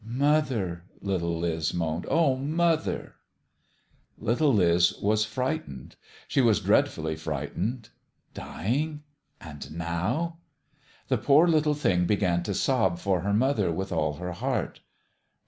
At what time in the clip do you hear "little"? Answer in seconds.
1.01-1.37, 4.17-4.51, 11.47-11.75